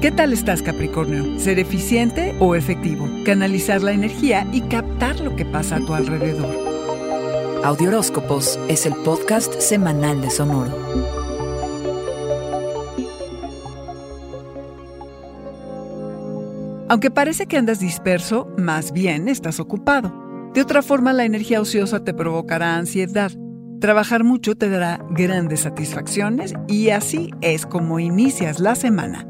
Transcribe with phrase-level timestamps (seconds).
[0.00, 1.40] ¿Qué tal estás, Capricornio?
[1.40, 3.08] ¿Ser eficiente o efectivo?
[3.24, 6.54] Canalizar la energía y captar lo que pasa a tu alrededor.
[7.64, 10.70] Audioróscopos es el podcast semanal de Sonoro.
[16.90, 20.12] Aunque parece que andas disperso, más bien estás ocupado.
[20.52, 23.32] De otra forma, la energía ociosa te provocará ansiedad.
[23.80, 29.26] Trabajar mucho te dará grandes satisfacciones y así es como inicias la semana.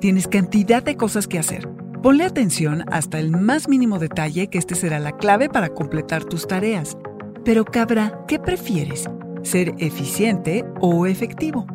[0.00, 1.68] Tienes cantidad de cosas que hacer.
[2.02, 6.48] Ponle atención hasta el más mínimo detalle que este será la clave para completar tus
[6.48, 6.96] tareas.
[7.44, 9.10] Pero Cabra, ¿qué prefieres?
[9.42, 11.66] ¿Ser eficiente o efectivo?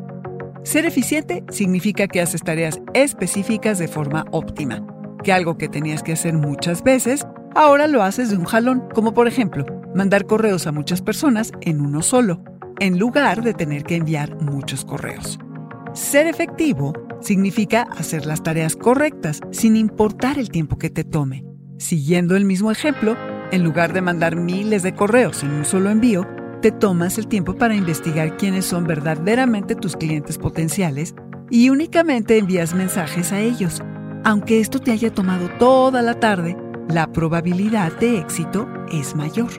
[0.63, 4.83] Ser eficiente significa que haces tareas específicas de forma óptima,
[5.23, 9.13] que algo que tenías que hacer muchas veces, ahora lo haces de un jalón, como
[9.13, 12.41] por ejemplo, mandar correos a muchas personas en uno solo,
[12.79, 15.37] en lugar de tener que enviar muchos correos.
[15.93, 16.91] Ser efectivo
[17.25, 21.43] significa hacer las tareas correctas sin importar el tiempo que te tome.
[21.77, 23.17] Siguiendo el mismo ejemplo,
[23.51, 26.25] en lugar de mandar miles de correos en un solo envío,
[26.61, 31.13] te tomas el tiempo para investigar quiénes son verdaderamente tus clientes potenciales
[31.49, 33.81] y únicamente envías mensajes a ellos.
[34.23, 36.55] Aunque esto te haya tomado toda la tarde,
[36.89, 39.49] la probabilidad de éxito es mayor.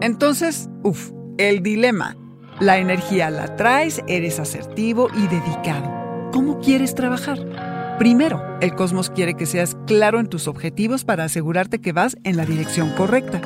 [0.00, 2.16] Entonces, uff, el dilema.
[2.60, 6.03] La energía la traes, eres asertivo y dedicado
[6.34, 7.38] ¿Cómo quieres trabajar?
[7.96, 12.36] Primero, el cosmos quiere que seas claro en tus objetivos para asegurarte que vas en
[12.36, 13.40] la dirección correcta.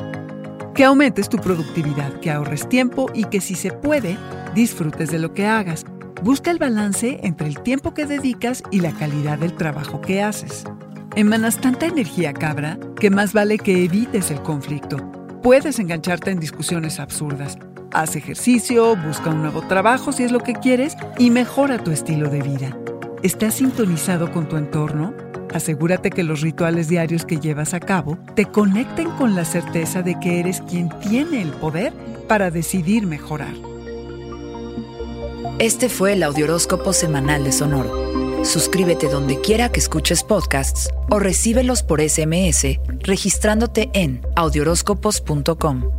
[0.73, 4.17] Que aumentes tu productividad, que ahorres tiempo y que si se puede,
[4.55, 5.85] disfrutes de lo que hagas.
[6.23, 10.63] Busca el balance entre el tiempo que dedicas y la calidad del trabajo que haces.
[11.15, 14.97] Emanas tanta energía, cabra, que más vale que evites el conflicto.
[15.43, 17.59] Puedes engancharte en discusiones absurdas,
[17.91, 22.29] Haz ejercicio, busca un nuevo trabajo si es lo que quieres y mejora tu estilo
[22.29, 22.77] de vida.
[23.21, 25.13] ¿Estás sintonizado con tu entorno?
[25.53, 30.17] Asegúrate que los rituales diarios que llevas a cabo te conecten con la certeza de
[30.21, 31.91] que eres quien tiene el poder
[32.29, 33.53] para decidir mejorar.
[35.57, 38.45] Este fue el Audioróscopo Semanal de Sonoro.
[38.45, 45.98] Suscríbete donde quiera que escuches podcasts o recíbelos por SMS registrándote en audioróscopos.com.